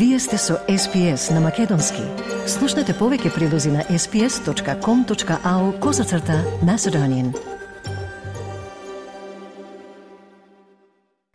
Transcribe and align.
Вие 0.00 0.18
сте 0.18 0.38
со 0.38 0.54
SPS 0.68 1.34
на 1.34 1.40
Македонски. 1.44 2.00
Слушнете 2.48 2.94
повеќе 2.96 3.34
прилози 3.34 3.68
на 3.68 3.82
sps.com.au 3.84 5.64
козацрта 5.80 6.38
на 6.64 6.78
Седонин. 6.78 7.34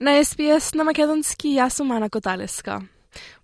На 0.00 0.10
SPS 0.20 0.74
на 0.76 0.84
Македонски 0.84 1.54
јас 1.56 1.80
сум 1.80 1.96
Ана 1.96 2.10
Коталеска. 2.10 2.82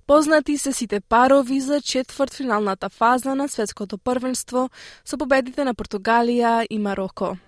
Познати 0.06 0.58
се 0.58 0.72
сите 0.72 1.00
парови 1.00 1.60
за 1.60 1.80
четвртфиналната 1.80 2.88
фаза 2.88 3.34
на 3.34 3.48
светското 3.48 3.98
првенство 3.98 4.68
со 5.04 5.16
победите 5.16 5.64
на 5.64 5.74
Португалија 5.74 6.66
и 6.70 6.78
Мароко. 6.78 7.38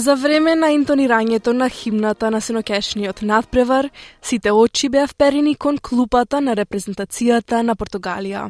За 0.00 0.14
време 0.16 0.54
на 0.56 0.70
интонирањето 0.72 1.52
на 1.52 1.66
химната 1.68 2.30
на 2.30 2.40
сенокешниот 2.40 3.18
надпревар, 3.22 3.90
сите 4.22 4.50
очи 4.50 4.88
беа 4.88 5.06
вперени 5.06 5.54
кон 5.54 5.76
клупата 5.78 6.40
на 6.40 6.54
репрезентацијата 6.56 7.60
на 7.60 7.74
Португалија. 7.76 8.46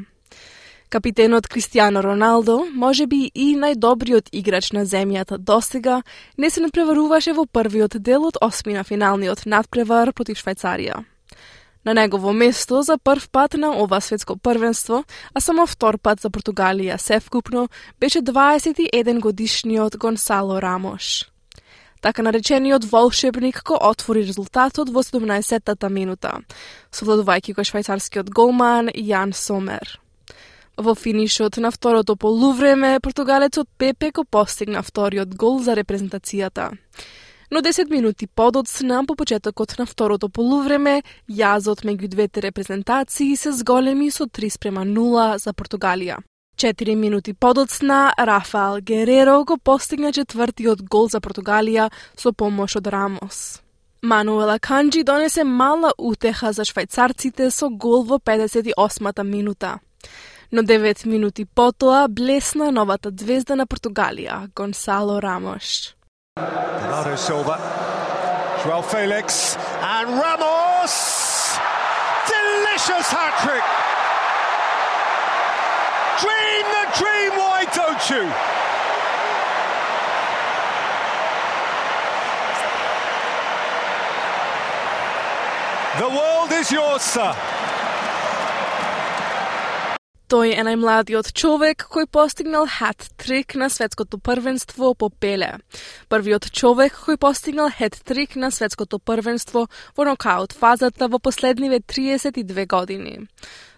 Капитенот 0.91 1.49
Кристијано 1.51 2.05
Роналдо, 2.05 2.67
може 2.75 3.07
би 3.07 3.33
и 3.35 3.57
најдобриот 3.59 4.31
играч 4.33 4.71
на 4.73 4.85
земјата 4.87 5.39
досега, 5.39 6.03
не 6.39 6.51
се 6.51 6.61
надпреваруваше 6.61 7.35
во 7.35 7.47
првиот 7.47 7.99
дел 7.99 8.29
од 8.31 8.39
осми 8.41 8.79
на 8.79 8.85
финалниот 8.85 9.43
надпревар 9.47 10.13
против 10.13 10.39
Швајцарија. 10.39 11.03
На 11.85 11.95
негово 11.95 12.33
место 12.33 12.83
за 12.83 12.99
прв 12.99 13.27
пат 13.33 13.59
на 13.59 13.73
ова 13.83 14.01
светско 14.01 14.37
првенство, 14.37 15.03
а 15.35 15.41
само 15.41 15.67
втор 15.67 15.99
пат 15.99 16.21
за 16.21 16.31
Португалија 16.31 16.97
севкупно, 16.97 17.69
беше 18.01 18.23
21 18.23 19.21
годишниот 19.21 19.97
Гонсало 19.97 20.63
Рамош. 20.63 21.30
Така 22.01 22.23
наречениот 22.23 22.85
волшебник 22.85 23.63
ко 23.63 23.77
отвори 23.81 24.25
резултатот 24.25 24.89
во 24.89 25.03
17-тата 25.05 25.89
минута, 25.89 26.41
совладувајќи 26.93 27.55
го 27.55 27.63
швајцарскиот 27.63 28.31
голман 28.33 28.89
Јан 28.89 29.35
Сомер. 29.37 30.01
Во 30.81 30.95
финишот 30.95 31.59
на 31.61 31.71
второто 31.71 32.17
полувреме, 32.17 33.01
португалецот 33.01 33.69
Пепе 33.77 34.11
го 34.11 34.25
постигна 34.25 34.83
вториот 34.83 35.37
гол 35.37 35.61
за 35.61 35.77
репрезентацијата. 35.77 36.71
Но 37.51 37.61
10 37.61 37.91
минути 37.91 38.27
подоцна, 38.27 39.05
по 39.07 39.15
почетокот 39.15 39.75
на 39.79 39.85
второто 39.87 40.29
полувреме, 40.29 41.03
јазот 41.29 41.85
меѓу 41.85 42.09
двете 42.09 42.41
репрезентации 42.41 43.37
се 43.37 43.53
зголеми 43.53 44.11
со 44.11 44.25
3 44.25 44.49
спрема 44.49 44.87
0 44.87 45.37
за 45.37 45.53
Португалија. 45.53 46.17
Четири 46.61 46.97
минути 46.97 47.33
подоцна, 47.33 48.13
Рафаел 48.19 48.81
Гереро 48.81 49.45
го 49.45 49.59
постигна 49.59 50.13
четвртиот 50.13 50.83
гол 50.83 51.07
за 51.09 51.17
Португалија 51.25 51.87
со 52.21 52.35
помош 52.37 52.75
од 52.77 52.91
Рамос. 52.93 53.63
Мануела 54.03 54.59
Канджи 54.61 55.01
донесе 55.03 55.45
мала 55.45 55.95
утеха 55.97 56.53
за 56.53 56.67
швајцарците 56.69 57.49
со 57.49 57.71
гол 57.71 58.05
во 58.05 58.19
58-та 58.21 59.25
минута. 59.25 59.79
Но 60.53 60.61
9 60.61 61.07
минути 61.07 61.47
потоа 61.47 62.09
блесна 62.09 62.69
новата 62.71 63.09
звезда 63.09 63.57
на 63.57 63.65
Португалија, 63.65 64.53
Гонсало 64.55 65.17
Рамош. 65.23 65.97
Bernardo 66.37 67.17
Silva, 67.17 67.57
Joel 68.61 68.83
Felix, 68.83 69.57
and 69.81 70.13
Ramos! 70.21 70.93
Delicious 72.29 73.09
hat 73.17 73.33
trick! 73.41 74.00
Dream 76.21 76.65
the 76.77 76.87
dream, 76.99 77.33
why 77.39 77.65
don't 77.73 78.11
you? 78.11 78.25
The 85.99 86.09
world 86.09 86.53
is 86.53 86.71
yours, 86.71 87.03
sir. 87.03 87.50
Тој 90.31 90.53
е 90.55 90.63
најмладиот 90.63 91.33
човек 91.35 91.89
кој 91.91 92.05
постигнал 92.07 92.69
хат-трик 92.71 93.57
на 93.59 93.67
светското 93.67 94.21
првенство 94.23 94.93
по 94.95 95.09
пеле. 95.11 95.57
Првиот 96.07 96.53
човек 96.55 96.95
кој 96.95 97.19
постигнал 97.19 97.67
хет-трик 97.75 98.37
на 98.39 98.53
светското 98.55 99.01
првенство 99.03 99.65
во 99.97 100.07
нокаут 100.07 100.55
фазата 100.55 101.09
во 101.11 101.19
последниве 101.19 101.81
32 101.81 102.67
години. 102.71 103.27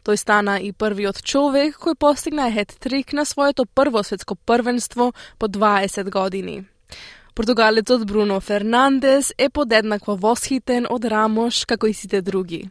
Тој 0.04 0.20
стана 0.20 0.58
и 0.60 0.74
првиот 0.76 1.22
човек 1.24 1.80
кој 1.80 1.96
постигна 1.96 2.50
хет-трик 2.52 3.16
на 3.16 3.24
своето 3.24 3.64
прво 3.64 4.04
светско 4.04 4.36
првенство 4.36 5.14
по 5.38 5.48
20 5.48 6.10
години. 6.10 6.66
Португалецот 7.34 8.04
Бруно 8.04 8.40
Фернандес 8.40 9.32
е 9.38 9.48
подеднакво 9.48 10.20
восхитен 10.20 10.84
од 10.90 11.08
Рамош 11.08 11.64
како 11.64 11.88
и 11.88 11.96
сите 11.96 12.20
други. 12.20 12.68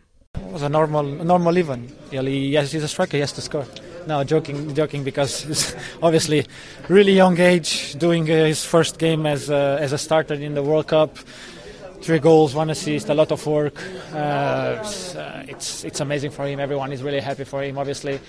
Was 0.51 0.63
a 0.63 0.69
normal 0.69 1.03
normal 1.03 1.57
even. 1.57 1.89
Yes, 2.11 2.73
he's 2.73 2.83
a 2.83 2.87
striker. 2.87 3.15
He 3.15 3.21
has 3.21 3.31
to 3.33 3.41
score. 3.41 3.65
No, 4.07 4.23
joking, 4.23 4.73
joking, 4.75 5.03
because 5.03 5.43
he's 5.43 5.75
obviously 6.03 6.45
really 6.89 7.13
young 7.13 7.39
age, 7.39 7.95
doing 7.97 8.29
uh, 8.29 8.45
his 8.45 8.65
first 8.65 8.97
game 8.97 9.25
as 9.25 9.49
a, 9.49 9.77
as 9.79 9.93
a 9.93 9.97
starter 9.97 10.33
in 10.33 10.53
the 10.55 10.63
World 10.63 10.87
Cup. 10.87 11.17
Three 12.01 12.19
goals, 12.19 12.55
one 12.55 12.71
assist, 12.71 13.09
a 13.09 13.13
lot 13.13 13.31
of 13.31 13.45
work. 13.45 13.79
Uh, 14.11 14.77
it's, 14.79 15.15
uh, 15.15 15.45
it's 15.47 15.83
it's 15.83 15.99
amazing 15.99 16.31
for 16.31 16.47
him. 16.47 16.59
Everyone 16.59 16.91
is 16.91 17.03
really 17.03 17.19
happy 17.19 17.43
for 17.43 17.61
him. 17.61 17.77
Obviously, 17.77 18.19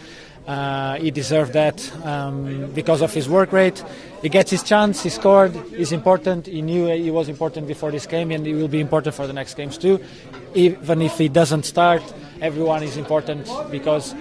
uh, 0.47 0.97
he 0.97 1.10
deserved 1.10 1.55
that 1.55 1.78
um, 2.05 2.71
because 2.75 3.00
of 3.00 3.15
his 3.15 3.31
work 3.31 3.50
rate. 3.50 3.82
He 4.21 4.28
gets 4.28 4.50
his 4.50 4.62
chance. 4.62 5.03
He 5.03 5.09
scored. 5.09 5.55
He's 5.71 5.93
important. 5.93 6.47
He 6.47 6.61
knew 6.61 6.87
he 6.88 7.11
was 7.11 7.31
important 7.31 7.66
before 7.66 7.91
this 7.91 8.06
game, 8.06 8.31
and 8.31 8.44
he 8.44 8.53
will 8.53 8.69
be 8.69 8.81
important 8.81 9.15
for 9.15 9.27
the 9.27 9.32
next 9.32 9.55
games 9.55 9.78
too. 9.78 9.99
Even 10.55 11.00
if 11.00 11.16
he 11.16 11.28
doesn't 11.28 11.65
start, 11.65 12.03
everyone 12.43 12.82
is 12.82 12.99
important 12.99 13.49
because 13.71 14.15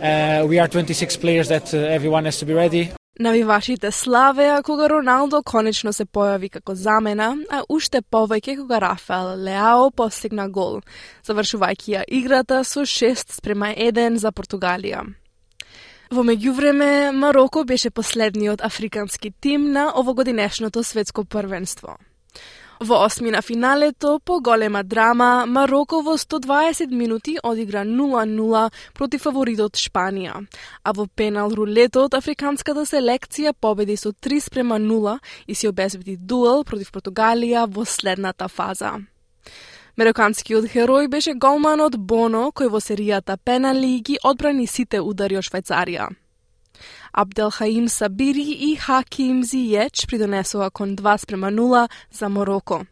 uh, 0.00 0.44
we 0.48 0.58
are 0.58 0.66
26 0.66 1.16
players 1.18 1.48
that 1.48 1.72
uh, 1.72 1.78
everyone 1.78 2.24
has 2.24 2.38
to 2.38 2.46
be 2.46 2.52
ready. 2.52 2.97
Навивашите 3.18 3.90
славеа 3.90 4.62
кога 4.62 4.88
Роналдо 4.88 5.42
конечно 5.42 5.92
се 5.92 6.04
појави 6.06 6.52
како 6.54 6.74
замена, 6.78 7.32
а 7.50 7.64
уште 7.68 7.98
повеќе 7.98 8.54
кога 8.60 8.78
Рафаел 8.78 9.42
Леао 9.42 9.88
постигна 9.90 10.46
гол, 10.48 10.78
завршувајќи 11.26 11.96
ја 11.96 12.04
играта 12.06 12.62
со 12.62 12.86
6 12.86 13.34
спрема 13.40 13.72
1 13.74 14.20
за 14.22 14.30
Португалија. 14.30 15.02
Во 16.14 16.22
меѓувреме, 16.22 17.10
Мароко 17.10 17.64
беше 17.64 17.90
последниот 17.90 18.62
африкански 18.62 19.32
тим 19.40 19.72
на 19.72 19.90
овогодинешното 19.98 20.84
светско 20.84 21.24
првенство. 21.24 21.98
Во 22.80 23.04
осми 23.04 23.30
на 23.30 23.42
финалето, 23.42 24.20
по 24.24 24.40
голема 24.40 24.84
драма, 24.84 25.46
Мароко 25.46 26.00
во 26.02 26.16
120 26.16 26.92
минути 26.92 27.36
одигра 27.42 27.82
0-0 27.84 28.70
против 28.94 29.22
фаворитот 29.22 29.74
Шпанија, 29.74 30.46
а 30.84 30.92
во 30.92 31.06
пенал 31.06 31.50
рулетот 31.50 32.14
африканската 32.14 32.86
селекција 32.86 33.52
победи 33.52 33.96
со 33.96 34.12
3 34.12 34.40
спрема 34.40 34.78
0 34.78 35.18
и 35.48 35.54
се 35.54 35.68
обезбеди 35.68 36.16
дуел 36.16 36.62
против 36.62 36.92
Португалија 36.92 37.66
во 37.66 37.84
следната 37.84 38.46
фаза. 38.48 38.94
Мероканскиот 39.96 40.70
херој 40.70 41.08
беше 41.10 41.34
голманот 41.34 41.96
Боно, 41.98 42.52
кој 42.54 42.70
во 42.70 42.78
серијата 42.78 43.36
пенали 43.44 43.98
ги 43.98 44.22
одбрани 44.22 44.66
сите 44.66 45.00
удари 45.02 45.36
од 45.36 45.42
Швајцарија. 45.42 46.12
Абделхаим 47.12 47.88
Сабири 47.88 48.52
и 48.70 48.76
Хаким 48.76 49.42
Зијеч 49.42 50.06
придонесува 50.06 50.70
кон 50.70 50.96
2 50.96 51.16
спрема 51.18 51.50
0 51.50 51.88
за 52.12 52.28
Мороко. 52.28 52.86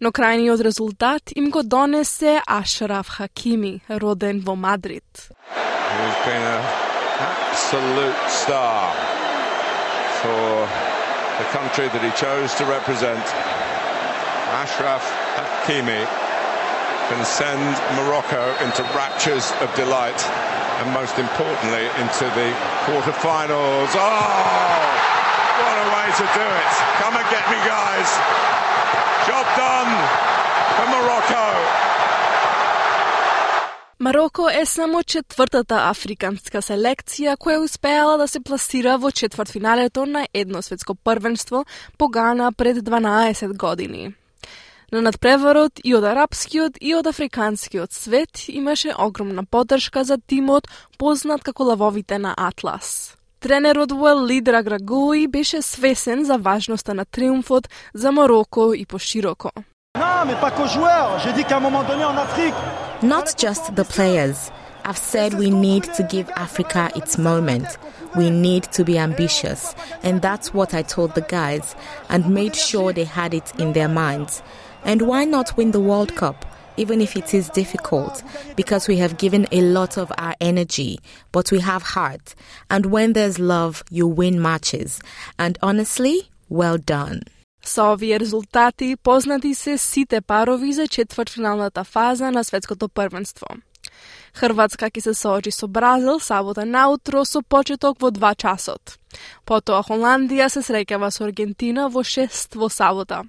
Но 0.00 0.10
крајниот 0.10 0.60
резултат 0.62 1.22
им 1.36 1.50
го 1.50 1.62
донесе 1.62 2.42
Ашраф 2.46 3.08
Хакими, 3.08 3.80
роден 3.88 4.40
во 4.40 4.54
Мадрид. 4.56 5.30
Absolute 7.22 8.20
star 8.28 8.90
for 10.22 10.68
the 11.38 11.46
country 11.56 11.86
that 11.92 12.02
he 12.02 12.10
chose 12.24 12.50
to 12.58 12.64
represent. 12.64 13.24
Ashraf 14.62 15.02
Hakimi 15.36 16.02
can 17.08 17.24
send 17.24 17.62
Morocco 17.96 18.42
into 18.64 18.82
raptures 18.94 19.50
of 19.60 19.68
delight 19.74 20.20
and 20.78 20.86
most 21.00 21.16
importantly 21.18 21.84
into 22.02 22.26
the 22.38 22.48
quarterfinals. 22.84 23.90
Oh, 23.94 24.88
what 25.62 25.76
a 25.84 25.88
way 25.96 26.08
to 26.20 26.26
do 26.40 26.46
it. 26.64 26.72
Come 27.00 27.14
and 27.20 27.26
get 27.34 27.44
me, 27.52 27.58
guys. 27.74 28.08
Job 29.28 29.46
done 29.56 29.92
for 30.76 30.86
Morocco. 30.94 31.44
Мароко 34.00 34.48
е 34.48 34.66
само 34.66 35.02
четвртата 35.02 35.76
африканска 35.90 36.58
селекција 36.58 37.36
која 37.38 37.60
успеала 37.62 38.16
да 38.18 38.26
се 38.28 38.40
пласира 38.40 38.96
во 38.98 39.10
четвртфиналето 39.10 40.06
на 40.06 40.26
едно 40.34 40.62
светско 40.62 40.94
првенство 40.94 41.64
по 41.98 42.08
Гана 42.08 42.52
пред 42.52 42.76
12 42.76 43.56
години. 43.56 44.14
На 44.92 45.00
надпреварот 45.00 45.80
и 45.88 45.94
од 45.96 46.04
арапскиот 46.04 46.74
и 46.84 46.90
од 46.92 47.06
африканскиот 47.08 47.94
свет 47.96 48.42
имаше 48.52 48.92
огромна 48.92 49.44
поддршка 49.44 50.04
за 50.04 50.18
тимот 50.20 50.68
познат 51.00 51.40
како 51.42 51.64
лавовите 51.64 52.18
на 52.18 52.34
Атлас. 52.36 53.16
Тренерот 53.40 53.92
Уалид 53.92 54.48
Раграгои 54.48 55.26
беше 55.28 55.62
свесен 55.62 56.24
за 56.24 56.36
важноста 56.36 56.94
на 56.94 57.04
триумфот 57.04 57.68
за 57.94 58.12
Мароко 58.12 58.74
и 58.74 58.84
пошироко. 58.86 59.50
Not 63.02 63.26
just 63.44 63.74
the 63.74 63.84
players. 63.84 64.52
I've 64.85 64.97
said 64.97 65.33
we 65.33 65.49
need 65.49 65.83
to 65.95 66.03
give 66.03 66.29
Africa 66.29 66.91
its 66.95 67.17
moment. 67.17 67.77
We 68.15 68.29
need 68.29 68.63
to 68.71 68.85
be 68.85 68.97
ambitious. 68.97 69.75
And 70.01 70.21
that's 70.21 70.53
what 70.53 70.73
I 70.73 70.81
told 70.81 71.13
the 71.13 71.21
guys 71.21 71.75
and 72.09 72.29
made 72.29 72.55
sure 72.55 72.93
they 72.93 73.03
had 73.03 73.33
it 73.33 73.51
in 73.59 73.73
their 73.73 73.89
minds. 73.89 74.41
And 74.85 75.01
why 75.01 75.25
not 75.25 75.57
win 75.57 75.71
the 75.71 75.81
World 75.81 76.15
Cup? 76.15 76.45
even 76.77 77.01
if 77.01 77.17
it 77.17 77.33
is 77.33 77.49
difficult, 77.49 78.23
because 78.55 78.87
we 78.87 78.97
have 78.97 79.17
given 79.17 79.47
a 79.51 79.61
lot 79.61 79.97
of 79.97 80.11
our 80.17 80.35
energy, 80.39 80.99
but 81.31 81.51
we 81.51 81.59
have 81.59 81.81
heart. 81.81 82.35
And 82.69 82.85
when 82.85 83.13
there's 83.13 83.39
love, 83.39 83.83
you 83.89 84.07
win 84.07 84.41
matches. 84.41 85.01
And 85.37 85.57
honestly, 85.61 86.29
well 86.49 86.77
done. 86.77 87.23
Со 87.63 87.93
овие 87.93 88.19
резултати 88.19 88.95
познати 89.03 89.55
се 89.55 89.77
сите 89.77 90.21
парови 90.21 90.73
за 90.73 90.87
четвртфиналната 90.87 91.83
фаза 91.83 92.31
на 92.31 92.43
светското 92.43 92.89
првенство. 92.89 93.47
Хрватска 94.34 94.88
ќе 94.88 95.02
се 95.02 95.14
соочи 95.14 95.50
со 95.50 95.68
Бразил 95.68 96.20
сабота 96.20 96.64
наутро 96.64 97.24
со 97.24 97.42
почеток 97.42 98.00
во 98.00 98.10
2 98.10 98.34
часот. 98.36 98.98
Потоа 99.44 99.82
Холандија 99.82 100.48
се 100.48 100.60
среќава 100.60 101.10
со 101.10 101.24
Аргентина 101.24 101.88
во 101.88 102.02
6 102.02 102.56
во 102.56 102.68
сабота. 102.68 103.24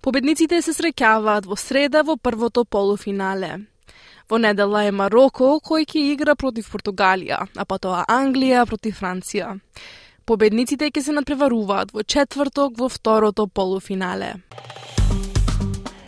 Победниците 0.00 0.62
се 0.62 0.72
среќаваат 0.72 1.46
во 1.46 1.56
среда 1.56 2.02
во 2.02 2.16
првото 2.16 2.64
полуфинале. 2.64 3.60
Во 4.28 4.38
недела 4.38 4.84
е 4.88 4.90
Мароко 4.90 5.58
кој 5.60 5.84
ќе 5.84 6.06
игра 6.12 6.34
против 6.34 6.70
Португалија, 6.72 7.46
а 7.56 7.64
потоа 7.68 8.06
Англија 8.08 8.64
против 8.66 8.98
Франција. 9.02 9.58
Победниците 10.24 10.88
ќе 10.90 11.02
се 11.02 11.12
надпреваруваат 11.12 11.92
во 11.92 12.02
четврток 12.02 12.78
во 12.78 12.88
второто 12.88 13.46
полуфинале. 13.46 14.36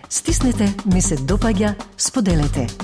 Стиснете, 0.09 0.71
ми 0.87 1.03
се 1.03 1.17
допаѓа, 1.17 1.75
споделете, 1.99 2.69